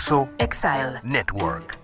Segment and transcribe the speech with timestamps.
[0.00, 1.00] Dixo Exile.
[1.02, 1.78] Network.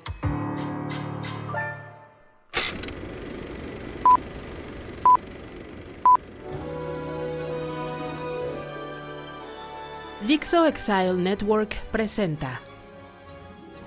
[10.22, 12.62] Dixo Exile Network presenta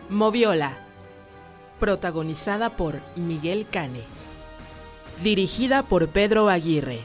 [0.10, 0.78] Moviola,
[1.80, 4.04] protagonizada por Miguel Cane,
[5.24, 7.04] dirigida por Pedro Aguirre.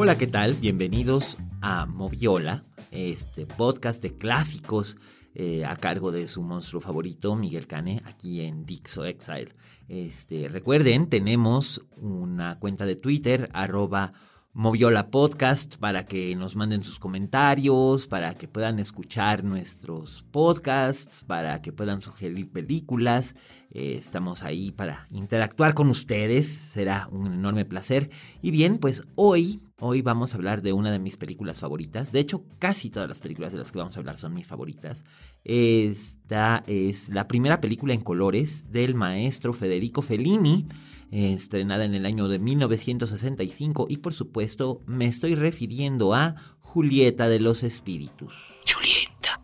[0.00, 0.54] Hola, ¿qué tal?
[0.54, 4.96] Bienvenidos a Moviola, este podcast de clásicos
[5.34, 9.56] eh, a cargo de su monstruo favorito, Miguel Cane, aquí en Dixo Exile.
[9.88, 14.12] Este, recuerden, tenemos una cuenta de Twitter, arroba
[14.52, 21.60] Moviola Podcast, para que nos manden sus comentarios, para que puedan escuchar nuestros podcasts, para
[21.60, 23.34] que puedan sugerir películas.
[23.70, 28.10] Eh, estamos ahí para interactuar con ustedes, será un enorme placer.
[28.40, 32.10] Y bien, pues hoy, hoy vamos a hablar de una de mis películas favoritas.
[32.10, 35.04] De hecho, casi todas las películas de las que vamos a hablar son mis favoritas.
[35.44, 40.66] Esta es la primera película en colores del maestro Federico Fellini,
[41.10, 47.40] estrenada en el año de 1965 y por supuesto me estoy refiriendo a Julieta de
[47.40, 48.34] los Espíritus.
[48.66, 49.40] Giulietta,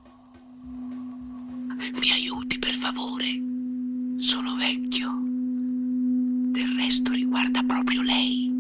[2.01, 3.54] mi aiuti per favore.
[4.19, 5.11] Sono vecchio.
[6.53, 8.53] Del resto riguarda proprio lei.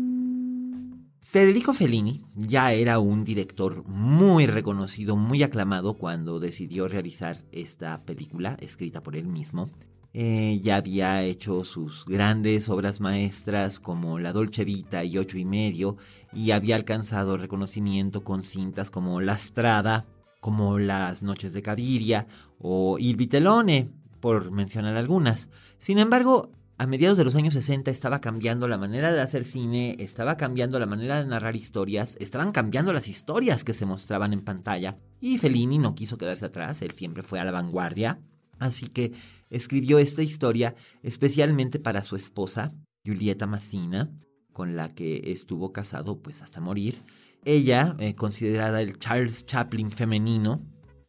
[1.21, 8.57] Federico Fellini ya era un director muy reconocido, muy aclamado cuando decidió realizar esta película
[8.61, 9.71] escrita por él mismo.
[10.13, 15.45] Eh, ya había hecho sus grandes obras maestras como La Dolce Vita y Ocho y
[15.45, 15.97] Medio
[16.33, 20.07] y había alcanzado reconocimiento con cintas como La Strada,
[20.41, 22.27] como Las Noches de Caviria
[22.59, 25.51] o Il Vitellone, por mencionar algunas.
[25.77, 29.97] Sin embargo, a mediados de los años 60 estaba cambiando la manera de hacer cine,
[29.99, 34.41] estaba cambiando la manera de narrar historias, estaban cambiando las historias que se mostraban en
[34.41, 38.19] pantalla y Fellini no quiso quedarse atrás, él siempre fue a la vanguardia,
[38.59, 39.13] así que
[39.51, 42.73] escribió esta historia especialmente para su esposa,
[43.05, 44.11] Giulietta Massina,
[44.55, 47.03] con la que estuvo casado pues hasta morir.
[47.45, 50.63] Ella, eh, considerada el Charles Chaplin femenino,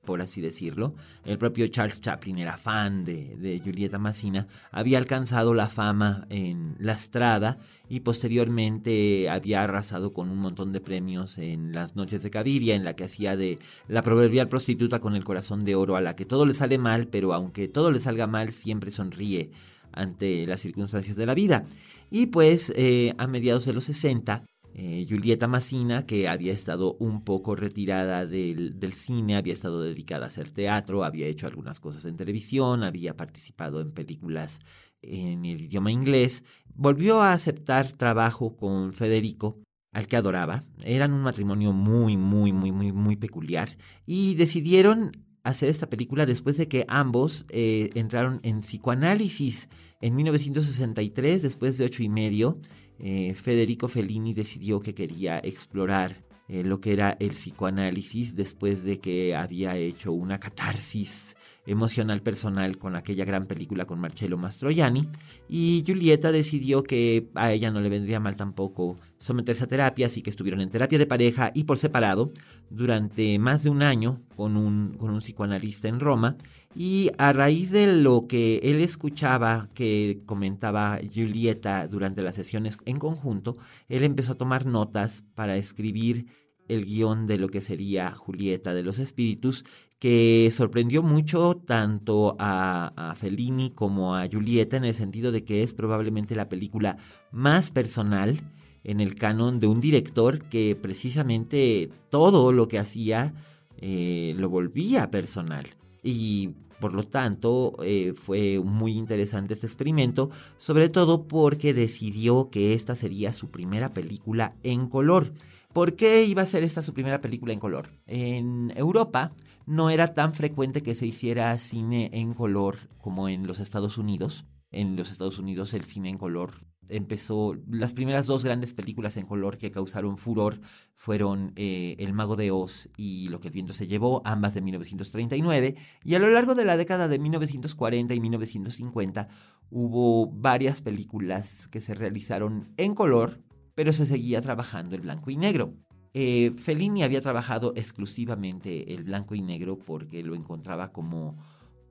[0.05, 0.95] por así decirlo.
[1.25, 6.75] El propio Charles Chaplin era fan de, de Julieta Massina, había alcanzado la fama en
[6.79, 7.57] La Estrada
[7.89, 12.83] y posteriormente había arrasado con un montón de premios en Las Noches de Caviria, en
[12.83, 16.25] la que hacía de la proverbial prostituta con el corazón de oro a la que
[16.25, 19.51] todo le sale mal, pero aunque todo le salga mal, siempre sonríe
[19.91, 21.65] ante las circunstancias de la vida.
[22.11, 24.43] Y pues eh, a mediados de los 60
[24.77, 30.27] eh, Julieta Massina, que había estado un poco retirada del, cine, había estado dedicada a
[30.27, 34.59] hacer teatro, había hecho algunas cosas en televisión, había participado en películas
[35.01, 36.43] en el idioma inglés,
[36.73, 39.61] volvió a aceptar trabajo con Federico,
[39.93, 40.61] al que adoraba.
[40.83, 45.13] Eran un matrimonio muy, muy, muy, muy, muy peculiar y decidieron
[45.43, 49.69] hacer esta película después de que ambos eh, entraron en psicoanálisis
[50.01, 52.59] en 1963, después de ocho y medio
[52.99, 58.99] eh, Federico Fellini decidió que quería explorar eh, lo que era el psicoanálisis después de
[58.99, 65.07] que había hecho una catarsis emocional personal con aquella gran película con Marcello Mastroianni
[65.49, 70.21] y Julieta decidió que a ella no le vendría mal tampoco someterse a terapia, así
[70.21, 72.31] que estuvieron en terapia de pareja y por separado
[72.69, 76.37] durante más de un año con un, con un psicoanalista en Roma.
[76.77, 82.99] Y a raíz de lo que él escuchaba que comentaba Julieta durante las sesiones en
[82.99, 83.55] conjunto,
[83.87, 86.25] él empezó a tomar notas para escribir
[86.67, 89.63] el guion de lo que sería Julieta de los Espíritus,
[89.99, 95.73] que sorprendió mucho tanto a, Fellini como a Julieta en el sentido de que es
[95.73, 96.97] probablemente la película
[97.31, 98.41] más personal
[98.83, 103.33] en el canon de un director que precisamente todo lo que hacía
[103.77, 105.65] eh, lo volvía personal.
[106.03, 112.73] Y por lo tanto, eh, fue muy interesante este experimento, sobre todo porque decidió que
[112.73, 115.33] esta sería su primera película en color.
[115.73, 117.89] ¿Por qué iba a ser esta su primera película en color?
[118.07, 119.31] En Europa
[119.65, 124.45] no era tan frecuente que se hiciera cine en color como en los Estados Unidos.
[124.71, 129.25] en los Estados Unidos el cine en color empezó, las primeras dos grandes películas en
[129.25, 130.59] color que causaron furor
[130.95, 134.61] fueron eh, El Mago de Oz y Lo que el viento se llevó, ambas de
[134.61, 139.27] 1939, y a lo largo de la década de 1940 y 1950
[139.69, 143.41] hubo varias películas que se realizaron en color,
[143.73, 145.73] pero se seguía trabajando el blanco y negro.
[146.17, 151.35] Eh, Fellini había trabajado exclusivamente el blanco y negro porque lo encontraba como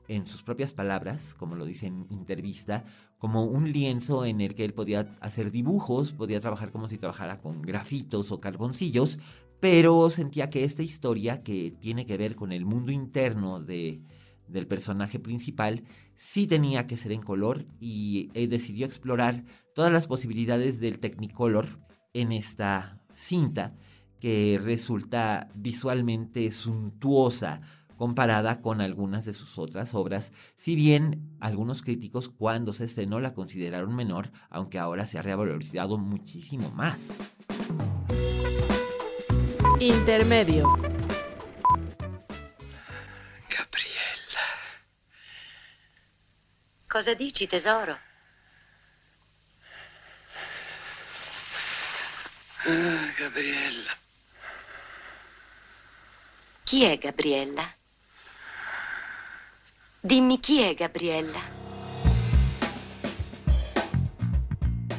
[0.08, 2.86] en sus propias palabras, como lo dice en entrevista,
[3.18, 7.42] como un lienzo en el que él podía hacer dibujos, podía trabajar como si trabajara
[7.42, 9.18] con grafitos o carboncillos,
[9.60, 14.06] pero sentía que esta historia, que tiene que ver con el mundo interno de,
[14.48, 15.84] del personaje principal,
[16.16, 19.44] sí tenía que ser en color y eh, decidió explorar
[19.74, 21.78] todas las posibilidades del Technicolor
[22.14, 23.76] en esta cinta
[24.24, 27.60] que resulta visualmente suntuosa,
[27.98, 33.34] comparada con algunas de sus otras obras, si bien algunos críticos cuando se estrenó la
[33.34, 37.18] consideraron menor, aunque ahora se ha revalorizado muchísimo más.
[39.78, 40.74] Intermedio.
[43.50, 44.46] Gabriella.
[46.88, 47.98] Cosa dici, tesoro?
[52.66, 54.03] Ah, Gabriella.
[56.64, 57.62] Chi è Gabriella?
[60.00, 61.40] Dimmi chi è Gabriella.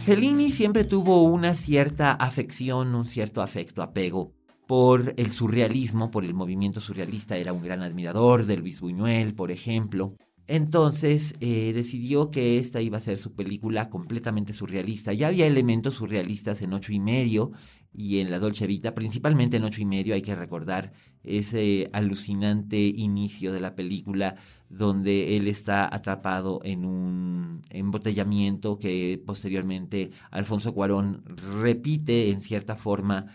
[0.04, 4.34] Fellini siempre tuvo una cierta afección, un cierto afecto, apego
[4.68, 7.36] por el surrealismo, por el movimiento surrealista.
[7.36, 10.14] Era un gran admirador de Luis Buñuel, por ejemplo.
[10.48, 15.12] Entonces eh, decidió que esta iba a ser su película completamente surrealista.
[15.14, 17.52] Ya había elementos surrealistas en ocho y medio
[17.98, 20.92] y en La Dolce Vita, principalmente en ocho y medio, hay que recordar
[21.24, 24.36] ese alucinante inicio de la película
[24.70, 31.24] donde él está atrapado en un embotellamiento que posteriormente Alfonso Cuarón
[31.62, 33.28] repite en cierta forma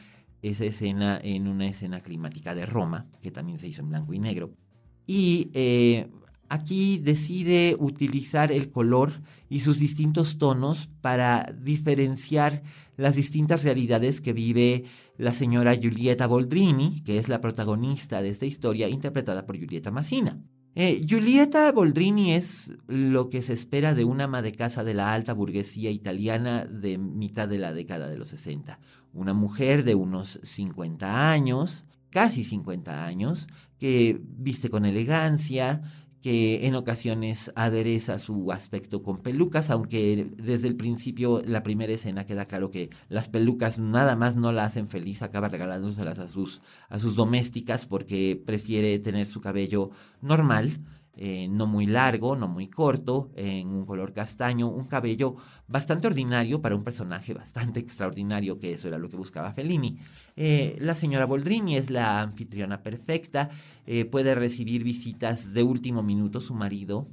[0.42, 4.18] esa escena en una escena climática de Roma, que también se hizo en blanco y
[4.18, 4.52] negro.
[5.06, 6.08] Y eh,
[6.50, 12.62] aquí decide utilizar el color y sus distintos tonos para diferenciar
[12.96, 14.84] las distintas realidades que vive
[15.16, 20.38] la señora Giulietta Boldrini, que es la protagonista de esta historia, interpretada por Giulietta Massina.
[20.74, 25.14] Eh, Giulietta Boldrini es lo que se espera de una ama de casa de la
[25.14, 28.80] alta burguesía italiana de mitad de la década de los 60.
[29.12, 33.48] Una mujer de unos 50 años, casi 50 años,
[33.78, 35.82] que viste con elegancia,
[36.22, 42.26] que en ocasiones adereza su aspecto con pelucas, aunque desde el principio, la primera escena,
[42.26, 46.60] queda claro que las pelucas nada más no la hacen feliz, acaba regalándoselas a sus,
[46.88, 49.90] a sus domésticas porque prefiere tener su cabello
[50.20, 50.80] normal
[51.16, 55.36] eh, no muy largo, no muy corto, en un color castaño, un cabello
[55.66, 59.98] bastante ordinario para un personaje bastante extraordinario, que eso era lo que buscaba Fellini.
[60.36, 63.50] Eh, la señora Boldrini es la anfitriona perfecta,
[63.86, 66.40] eh, puede recibir visitas de último minuto.
[66.40, 67.06] Su marido,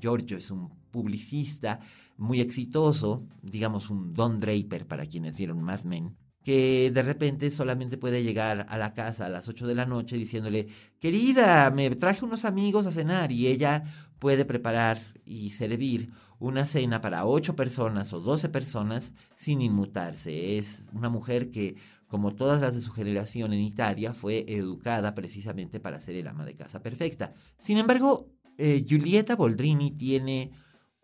[0.00, 1.80] Giorgio, es un publicista
[2.16, 6.16] muy exitoso, digamos un Don Draper para quienes dieron Mad Men
[6.48, 10.16] que de repente solamente puede llegar a la casa a las 8 de la noche
[10.16, 10.68] diciéndole,
[10.98, 13.84] querida, me traje unos amigos a cenar y ella
[14.18, 20.56] puede preparar y servir una cena para 8 personas o 12 personas sin inmutarse.
[20.56, 25.80] Es una mujer que, como todas las de su generación en Italia, fue educada precisamente
[25.80, 27.34] para ser el ama de casa perfecta.
[27.58, 30.52] Sin embargo, eh, Giulietta Boldrini tiene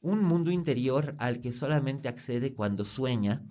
[0.00, 3.42] un mundo interior al que solamente accede cuando sueña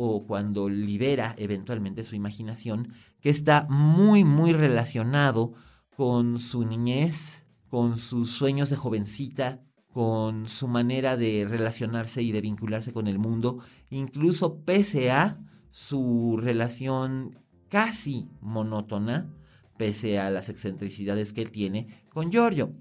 [0.00, 5.54] o cuando libera eventualmente su imaginación, que está muy, muy relacionado
[5.96, 9.60] con su niñez, con sus sueños de jovencita,
[9.92, 13.58] con su manera de relacionarse y de vincularse con el mundo,
[13.90, 15.40] incluso pese a
[15.70, 17.36] su relación
[17.68, 19.28] casi monótona,
[19.76, 22.72] pese a las excentricidades que él tiene con Giorgio.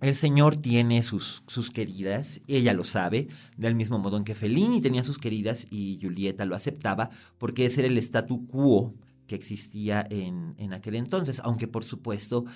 [0.00, 3.28] El señor tiene sus, sus queridas, ella lo sabe,
[3.58, 7.80] del mismo modo en que Fellini tenía sus queridas y Julieta lo aceptaba, porque ese
[7.80, 8.94] era el statu quo
[9.26, 12.46] que existía en, en aquel entonces, aunque por supuesto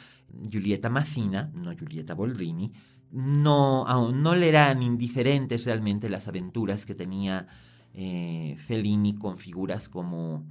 [0.50, 2.72] Julieta Massina, no Julieta Boldrini,
[3.12, 7.46] no, no le eran indiferentes realmente las aventuras que tenía
[7.92, 10.44] eh, Fellini con figuras como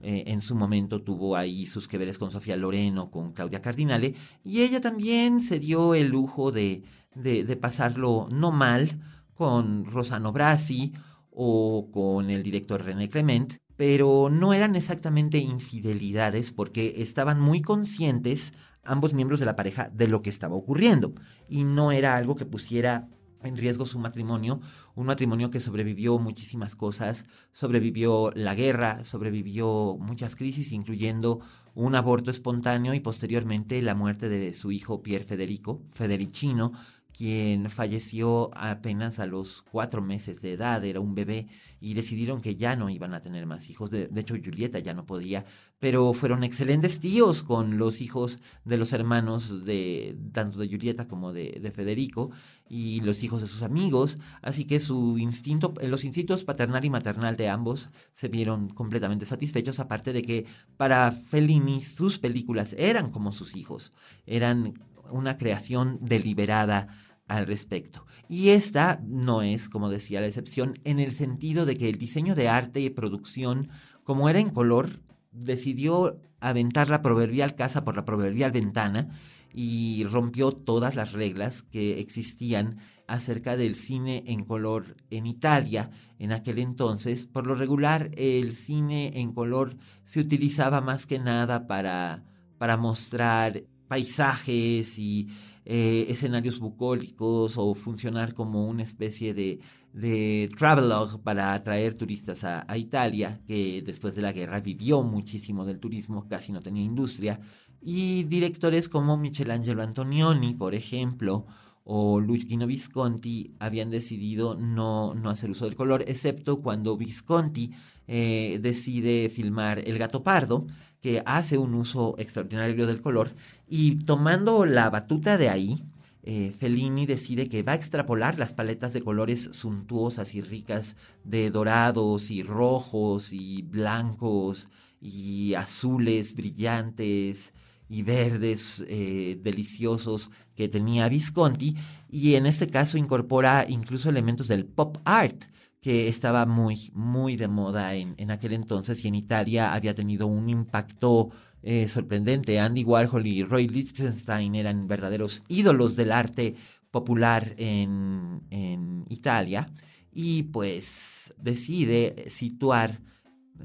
[0.00, 4.14] eh, en su momento tuvo ahí sus que veres con Sofía Loreno, con Claudia Cardinale,
[4.44, 6.82] y ella también se dio el lujo de,
[7.14, 9.00] de, pasarlo no mal
[9.34, 10.92] con Rosano Brasi
[11.30, 18.52] o con el director René Clement, pero no eran exactamente infidelidades porque estaban muy conscientes
[18.84, 21.14] ambos miembros de la pareja de lo que estaba ocurriendo
[21.48, 23.08] y no era algo que pusiera
[23.42, 24.60] en riesgo su matrimonio,
[24.94, 31.40] un matrimonio que sobrevivió muchísimas cosas, sobrevivió la guerra, sobrevivió muchas crisis, incluyendo
[31.74, 36.72] un aborto espontáneo y posteriormente la muerte de su hijo Pier Federico, Federicino,
[37.18, 41.48] quien falleció apenas a los cuatro meses de edad, era un bebé,
[41.80, 43.90] y decidieron que ya no iban a tener más hijos.
[43.90, 45.44] De, hecho, Julieta ya no podía,
[45.80, 51.32] pero fueron excelentes tíos con los hijos de los hermanos de tanto de Julieta como
[51.32, 52.30] de, de Federico
[52.68, 57.36] y los hijos de sus amigos, así que su instinto, los instintos paternal y maternal
[57.36, 60.46] de ambos se vieron completamente satisfechos, aparte de que
[60.76, 63.92] para Fellini sus películas eran como sus hijos,
[64.24, 64.74] eran
[65.10, 66.88] una creación deliberada
[67.28, 68.06] al respecto.
[68.28, 72.34] Y esta no es, como decía, la excepción en el sentido de que el diseño
[72.34, 73.70] de arte y producción,
[74.02, 79.08] como era en color, decidió aventar la proverbial casa por la proverbial ventana
[79.54, 86.32] y rompió todas las reglas que existían acerca del cine en color en Italia en
[86.32, 87.24] aquel entonces.
[87.24, 92.24] Por lo regular, el cine en color se utilizaba más que nada para,
[92.58, 95.28] para mostrar paisajes y
[95.70, 99.60] eh, escenarios bucólicos o funcionar como una especie de,
[99.92, 105.78] de travelogue para atraer turistas a, Italia, que después de la guerra vivió muchísimo del
[105.78, 107.38] turismo, casi no tenía industria,
[107.82, 111.44] y directores como Michelangelo Antonioni, por ejemplo,
[111.84, 117.72] o Luchino Visconti habían decidido no, no hacer uso del color, excepto cuando Visconti
[118.06, 120.66] eh, decide filmar El gato pardo,
[121.00, 123.34] que hace un uso extraordinario del color,
[123.68, 125.84] y tomando la batuta de ahí,
[126.30, 131.50] eh, Fellini decide que va a extrapolar las paletas de colores suntuosas y ricas de
[131.50, 134.68] dorados y rojos y blancos
[135.00, 137.54] y azules brillantes
[137.88, 141.76] y verdes eh, deliciosos que tenía Visconti
[142.10, 145.44] y en este caso incorpora incluso elementos del pop art
[145.80, 150.26] que estaba muy, muy de moda en, en aquel entonces y en Italia había tenido
[150.26, 151.30] un impacto
[151.62, 152.58] eh, sorprendente.
[152.60, 156.54] Andy Warhol y Roy Lichtenstein eran verdaderos ídolos del arte
[156.90, 159.70] popular en, en Italia
[160.12, 163.00] y pues decide situar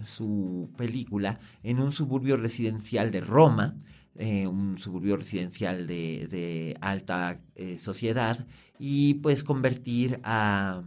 [0.03, 3.75] su película en un suburbio residencial de Roma,
[4.15, 8.46] eh, un suburbio residencial de, de alta eh, sociedad,
[8.79, 10.84] y pues convertir a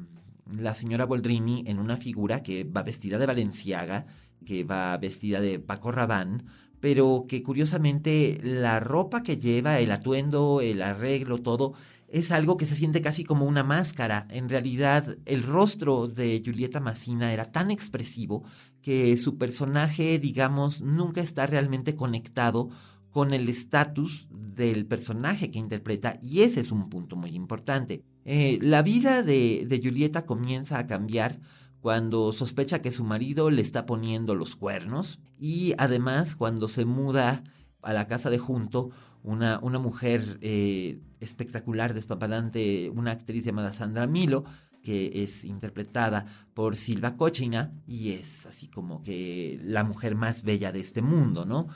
[0.53, 4.07] la señora Boldrini en una figura que va vestida de Valenciaga,
[4.45, 6.45] que va vestida de Paco Rabanne,
[6.81, 11.75] pero que curiosamente la ropa que lleva, el atuendo, el arreglo, todo,
[12.09, 14.27] es algo que se siente casi como una máscara.
[14.31, 18.45] En realidad, el rostro de Julieta Massina era tan expresivo
[18.83, 22.71] que su personaje, digamos, nunca está realmente conectado
[23.17, 28.05] con el estatus del personaje que interpreta y ese es un punto muy importante.
[28.27, 31.41] Eh, la vida de, de Julieta comienza a cambiar
[31.81, 37.43] cuando sospecha que su marido le está poniendo los cuernos y además cuando se muda
[37.81, 38.91] a la casa de junto
[39.23, 44.45] una, una mujer eh, espectacular, despapalante, una actriz llamada Sandra Milo,
[44.83, 50.71] que es interpretada por Silva Cochina y es así como que la mujer más bella
[50.71, 51.69] de este mundo, ¿no?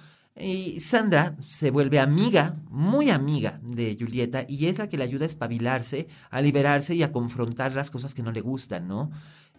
[0.43, 5.25] Y Sandra se vuelve amiga, muy amiga de Julieta, y es la que le ayuda
[5.25, 9.11] a espabilarse, a liberarse y a confrontar las cosas que no le gustan, ¿no?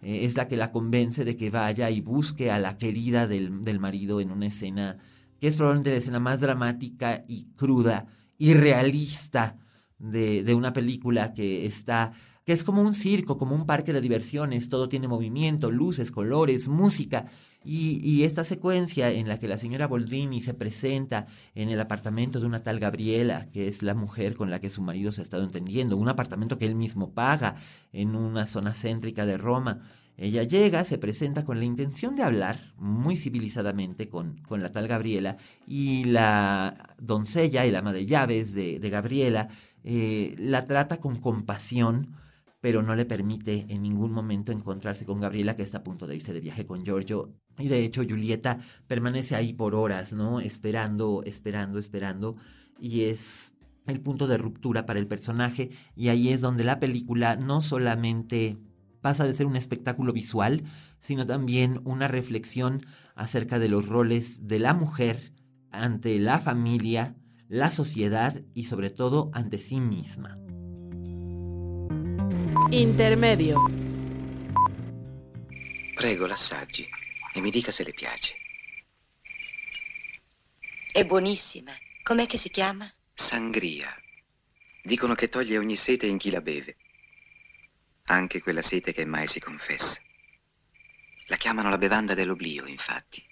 [0.02, 3.62] Eh, es la que la convence de que vaya y busque a la querida del,
[3.64, 4.98] del marido en una escena
[5.38, 8.06] que es probablemente la escena más dramática y cruda
[8.38, 9.58] y realista
[9.98, 12.12] de, de una película que está
[12.44, 16.66] que es como un circo, como un parque de diversiones, todo tiene movimiento, luces, colores,
[16.66, 17.26] música,
[17.64, 22.46] y, esta secuencia en la que la señora Boldrini se presenta en el apartamento de
[22.46, 25.44] una tal Gabriela, que es la mujer con la que su marido se ha estado
[25.44, 27.56] entendiendo, un apartamento que él mismo paga
[27.92, 29.80] en una zona céntrica de Roma.
[30.16, 34.86] Ella llega, se presenta con la intención de hablar muy civilizadamente con, con la tal
[34.86, 39.48] Gabriela y la doncella, el ama de llaves de, Gabriela,
[39.84, 42.21] eh, la trata con compasión
[42.62, 46.14] pero no le permite en ningún momento encontrarse con Gabriela, que está a punto de
[46.14, 47.34] irse de viaje con Giorgio.
[47.58, 50.38] Y de hecho, Julieta permanece ahí por horas, ¿no?
[50.38, 52.36] Esperando, esperando, esperando.
[52.78, 53.52] Y es
[53.88, 55.70] el punto de ruptura para el personaje.
[55.96, 58.58] Y ahí es donde la película no solamente
[59.00, 60.62] pasa de ser un espectáculo visual,
[61.00, 65.32] sino también una reflexión acerca de los roles de la mujer
[65.72, 67.16] ante la familia,
[67.48, 70.38] la sociedad y sobre todo ante sí misma.
[72.70, 73.60] Intermedio.
[75.94, 76.88] Prego, l'assaggi
[77.34, 78.34] e mi dica se le piace.
[80.92, 81.72] È buonissima.
[82.02, 82.92] Com'è che si chiama?
[83.14, 83.94] Sangria.
[84.82, 86.76] Dicono che toglie ogni sete in chi la beve.
[88.06, 90.00] anche quella sete che mai si confessa.
[91.26, 93.24] La chiamano la bevanda dell'oblio, infatti.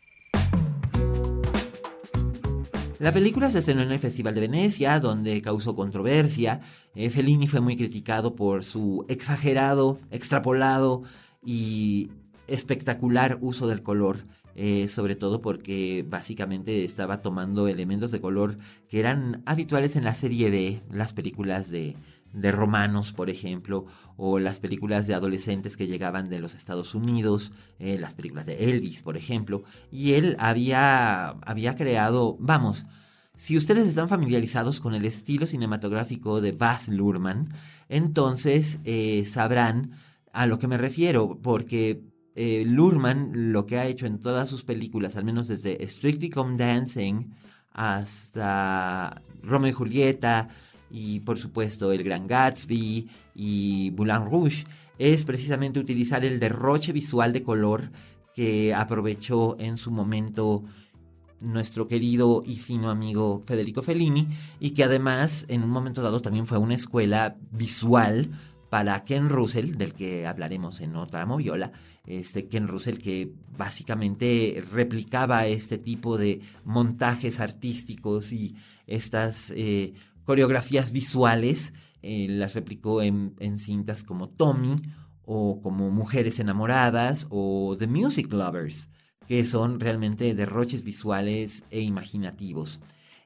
[3.00, 6.60] La película se estrenó en el Festival de Venecia, donde causó controversia.
[6.94, 11.04] Eh, Fellini fue muy criticado por su exagerado, extrapolado
[11.42, 12.10] y
[12.46, 14.26] espectacular uso del color.
[14.54, 20.12] Eh, sobre todo porque básicamente estaba tomando elementos de color que eran habituales en la
[20.12, 21.96] serie B, las películas de,
[22.32, 27.52] de romanos, por ejemplo, o las películas de adolescentes que llegaban de los Estados Unidos,
[27.78, 32.86] eh, las películas de Elvis, por ejemplo, y él había, había creado, vamos,
[33.36, 37.54] si ustedes están familiarizados con el estilo cinematográfico de Baz Luhrmann,
[37.88, 39.92] entonces eh, sabrán
[40.32, 44.62] a lo que me refiero, porque eh, Luhrmann lo que ha hecho en todas sus
[44.62, 47.30] películas, al menos desde Strictly Come Dancing
[47.72, 50.48] hasta Romeo y Julieta,
[50.90, 54.64] y por supuesto El Gran Gatsby y Moulin Rouge.
[54.98, 57.90] Es precisamente utilizar el derroche visual de color
[58.34, 60.64] que aprovechó en su momento
[61.40, 64.28] nuestro querido y fino amigo Federico Fellini
[64.60, 68.30] y que además en un momento dado también fue una escuela visual
[68.68, 71.72] para Ken Russell, del que hablaremos en otra moviola,
[72.06, 78.54] este Ken Russell que básicamente replicaba este tipo de montajes artísticos y
[78.86, 79.92] estas eh,
[80.24, 81.72] coreografías visuales,
[82.02, 84.80] eh, las replicó en, cintas como Tommy
[85.24, 88.88] o como Mujeres Enamoradas o The Music Lovers,
[89.28, 92.80] que son realmente derroches visuales e imaginativos.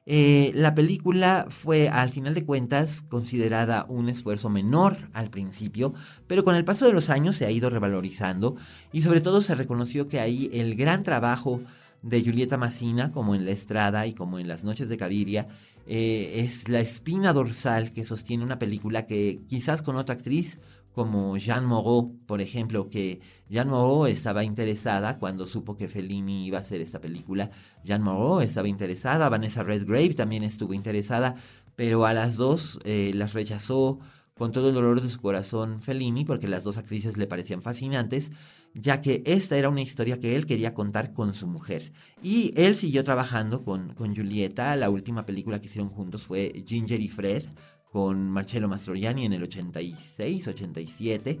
[0.07, 5.95] Eh, la película fue, al final de cuentas, considerada un esfuerzo menor al principio,
[6.27, 8.55] pero con el paso de los años se ha ido revalorizando
[8.91, 11.61] y sobre todo se reconoció que ahí el gran trabajo
[12.03, 15.47] de Julieta Massina, como en La Estrada y como en Las Noches de Caviria,
[15.85, 20.59] eh, es la espina dorsal que sostiene una película que quizás con otra actriz
[20.95, 26.57] como Jean Moreau, por ejemplo, que Jean Moreau estaba interesada cuando supo que Fellini iba
[26.57, 27.51] a hacer esta película.
[27.83, 31.35] Jean Moreau estaba interesada, Vanessa Redgrave también estuvo interesada,
[31.75, 33.99] pero a las dos eh, las rechazó
[34.35, 38.31] con todo el dolor de su corazón Fellini, porque las dos actrices le parecían fascinantes,
[38.75, 41.93] ya que esta era una historia que él quería contar con su mujer.
[42.21, 46.99] Y él siguió trabajando con, con Julieta, la última película que hicieron juntos fue Ginger
[46.99, 47.43] y Fred,
[47.91, 51.39] con Marcello Mastroianni en el 86, 87,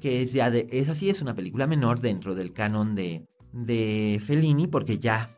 [0.00, 4.22] que es ya de, esa sí es una película menor dentro del canon de, de
[4.24, 5.28] Fellini, porque ya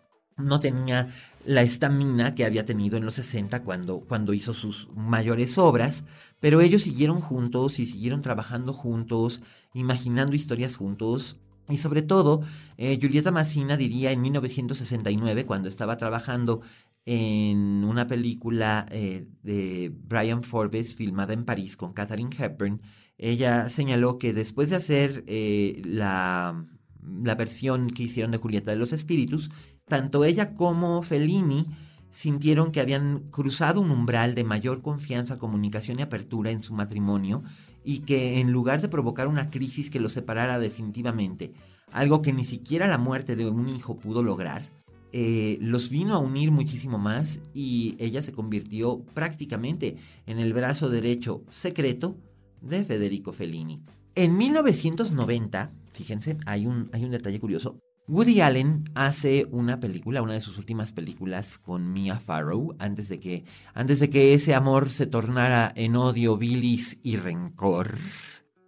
[0.40, 1.08] no tenía
[1.44, 6.04] la estamina que había tenido en los 60 cuando, cuando hizo sus mayores obras,
[6.38, 9.40] pero ellos siguieron juntos y siguieron trabajando juntos,
[9.74, 11.36] imaginando historias juntos.
[11.68, 12.42] Y sobre todo,
[12.78, 16.62] eh, Julieta Massina diría en 1969, cuando estaba trabajando
[17.06, 22.80] en una película eh, de Brian Forbes filmada en París con Katharine Hepburn,
[23.18, 26.64] ella señaló que después de hacer eh, la,
[27.02, 29.50] la versión que hicieron de Julieta de los Espíritus,
[29.86, 31.66] tanto ella como Fellini
[32.10, 37.42] sintieron que habían cruzado un umbral de mayor confianza, comunicación y apertura en su matrimonio
[37.84, 41.52] y que en lugar de provocar una crisis que los separara definitivamente,
[41.92, 44.68] algo que ni siquiera la muerte de un hijo pudo lograr,
[45.12, 50.88] eh, los vino a unir muchísimo más y ella se convirtió prácticamente en el brazo
[50.88, 52.16] derecho secreto
[52.60, 53.82] de Federico Fellini.
[54.14, 60.56] En 1990, fíjense, hay un, detalle curioso, Woody Allen hace una película, una de sus
[60.56, 65.72] últimas películas con Mia Farrow, antes de que, antes de que ese amor se tornara
[65.76, 67.98] en odio, bilis y rencor.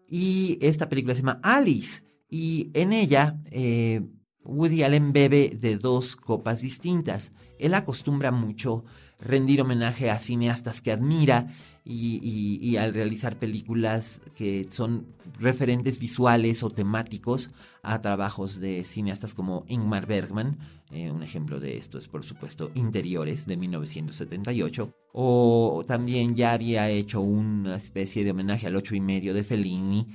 [0.09, 2.03] Y esta película se llama Alice.
[2.29, 4.03] Y en ella, eh,
[4.45, 7.33] Woody Allen bebe de dos copas distintas.
[7.59, 8.85] Él acostumbra mucho
[9.19, 11.49] rendir homenaje a cineastas que admira
[11.85, 15.07] y, al realizar películas que son
[15.41, 17.51] referentes visuales o temáticos
[17.83, 20.59] a trabajos de cineastas como Ingmar Bergman,
[20.93, 26.89] eh, un ejemplo de esto es por supuesto Interiores de 1978, o también ya había
[26.89, 30.07] hecho una especie de homenaje al ocho y medio de Fellini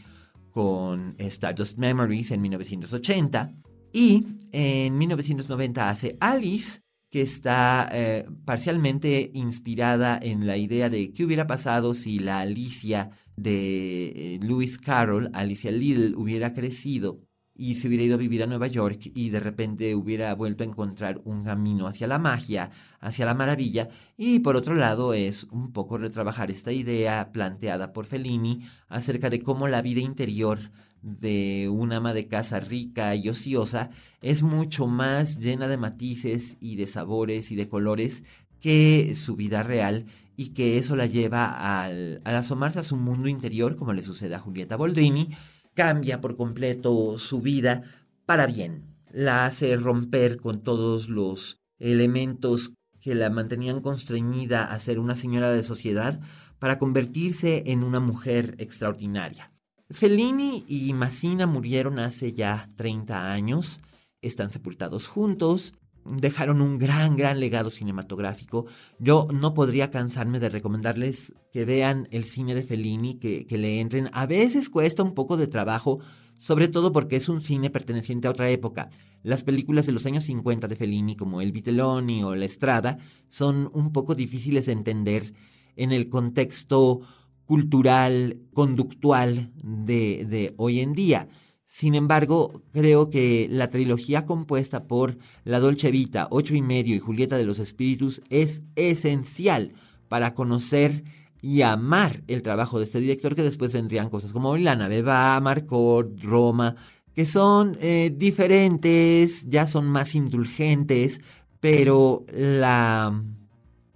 [0.52, 3.52] con Stardust Memories en 1980,
[3.92, 11.26] y en 1990 hace Alice, que está eh, parcialmente inspirada en la idea de qué
[11.26, 17.22] hubiera pasado si la Alicia de eh, Lewis Carroll, Alicia Little, hubiera crecido
[17.58, 20.68] y se hubiera ido a vivir a Nueva York y de repente hubiera vuelto a
[20.68, 23.90] encontrar un camino hacia la magia, hacia la maravilla.
[24.16, 29.42] Y por otro lado es un poco retrabajar esta idea planteada por Fellini acerca de
[29.42, 30.60] cómo la vida interior
[31.02, 33.90] de un ama de casa rica y ociosa
[34.22, 38.24] es mucho más llena de matices y de sabores y de colores
[38.60, 40.06] que su vida real
[40.36, 44.36] y que eso la lleva al, al asomarse a su mundo interior, como le sucede
[44.36, 45.36] a Julieta Boldrini,
[45.74, 47.84] cambia por completo su vida
[48.26, 48.84] para bien.
[49.12, 55.52] La hace romper con todos los elementos que la mantenían constreñida a ser una señora
[55.52, 56.20] de sociedad
[56.60, 59.52] para convertirse en una mujer extraordinaria.
[59.90, 63.80] Fellini y Massina murieron hace ya 30 años,
[64.22, 65.74] están sepultados juntos,
[66.04, 68.66] dejaron un gran, gran legado cinematográfico.
[69.00, 73.80] Yo no podría cansarme de recomendarles que vean el cine de Fellini, que, que le
[73.80, 74.10] entren.
[74.14, 76.00] A veces cuesta un poco de trabajo,
[76.38, 78.90] sobre todo porque es un cine perteneciente a otra época.
[79.24, 82.98] Las películas de los años 50 de Fellini, como El Vitelloni o La Estrada,
[83.30, 85.34] son un poco difíciles de entender
[85.76, 87.02] en el contexto
[87.48, 91.28] cultural, conductual de, de hoy en día.
[91.66, 97.00] Sin embargo, creo que la trilogía compuesta por La Dolce Vita, Ocho y Medio y
[97.00, 99.74] Julieta de los Espíritus es esencial
[100.08, 101.04] para conocer
[101.42, 105.40] y amar el trabajo de este director, que después vendrían cosas como La Nave Va,
[105.40, 106.76] Marcot, Roma,
[107.14, 111.22] que son eh, diferentes, ya son más indulgentes,
[111.60, 113.24] pero la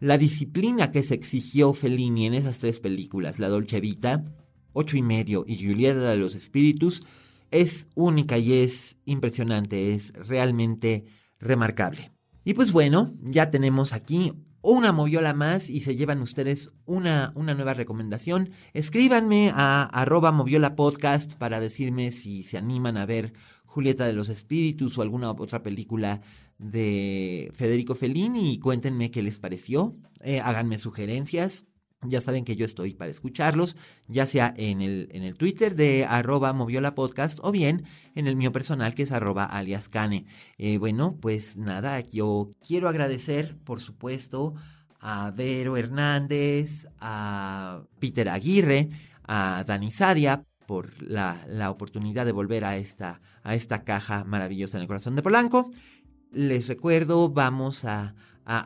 [0.02, 4.26] la disciplina que se exigió Fellini en esas tres películas, La Dolce Vita,
[4.74, 7.04] Ocho y Medio y Julieta de los Espíritus,
[7.52, 11.06] es única y es impresionante, es realmente
[11.40, 12.12] remarcable.
[12.44, 14.34] Y pues bueno, ya tenemos aquí
[14.64, 18.50] una moviola más y se llevan ustedes una, una nueva recomendación.
[18.74, 23.34] Escríbanme a arroba moviola podcast para decirme si se animan a ver
[23.66, 26.22] Julieta de los Espíritus o alguna otra película
[26.62, 29.94] de Federico Fellini y cuéntenme qué les pareció.
[30.22, 31.66] Eh, háganme sugerencias.
[32.04, 36.06] Ya saben que yo estoy para escucharlos, ya sea en el, en el Twitter de
[36.06, 37.84] arroba moviola podcast o bien
[38.16, 39.52] en el mío personal que es arroba.
[40.58, 44.56] Eh, bueno, pues nada, yo quiero agradecer, por supuesto,
[45.00, 48.90] a Vero Hernández, a Peter Aguirre,
[49.24, 54.78] a Dani Sadia por la, la oportunidad de volver a esta, a esta caja maravillosa
[54.78, 55.70] en el corazón de Polanco.
[56.34, 58.16] Les recuerdo, vamos a,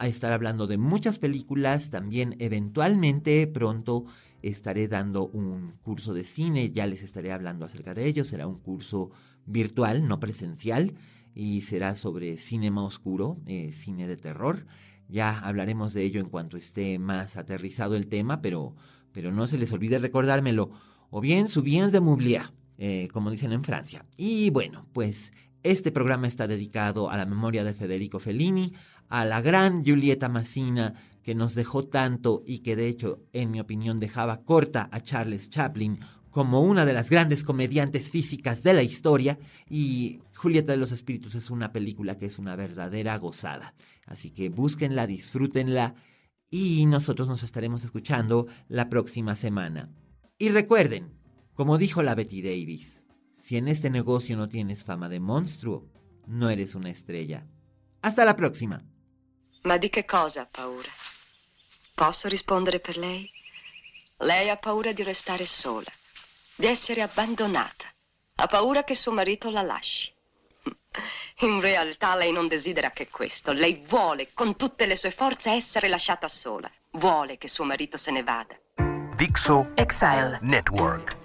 [0.04, 4.06] estar hablando de muchas películas, también eventualmente pronto
[4.44, 8.60] estaré dando un curso de cine, ya les estaré hablando acerca de ello, será un
[8.60, 9.10] curso
[9.48, 10.94] virtual, no presencial,
[11.34, 14.68] y será sobre cinema oscuro, eh, cine de terror.
[15.10, 18.76] Ya hablaremos de ello en cuanto esté más aterrizado el tema, pero,
[19.12, 20.70] pero no se les olvide recordármelo.
[21.10, 22.44] O bien, subían de Moublier,
[22.78, 24.06] eh, como dicen en Francia.
[24.18, 25.34] Y bueno, pues
[25.66, 28.74] este programa está dedicado a la memoria de Federico Fellini,
[29.10, 33.60] a la gran Giulietta Massina, que nos dejó tanto y que de hecho, en mi
[33.60, 36.00] opinión, dejaba corta a Charles Chaplin
[36.30, 39.40] como una de las grandes comediantes físicas de la historia.
[39.68, 43.74] Y Julieta de los Espíritus es una película que es una verdadera gozada.
[44.06, 45.96] Así que búsquenla, disfrútenla
[46.52, 49.90] y nosotros nos estaremos escuchando la próxima semana.
[50.38, 51.18] Y recuerden,
[51.56, 53.02] como dijo la Betty Davis,
[53.46, 55.86] si en este negocio no tienes fama de monstruo,
[56.26, 57.46] no eres una estrella.
[58.02, 58.84] Hasta la próxima.
[59.66, 60.90] Ma di che cosa ha paura?
[61.94, 63.30] Posso rispondere per lei?
[64.18, 65.92] Lei ha paura di restare sola,
[66.56, 67.86] di essere abbandonata.
[68.38, 70.12] Ha paura che suo marito la lasci.
[71.46, 73.52] In realtà lei non desidera che questo.
[73.52, 76.72] Lei vuole con tutte le sue forze essere lasciata sola.
[76.94, 78.60] Vuole che suo marito se ne vada.
[79.16, 81.25] Dixo Exile Network.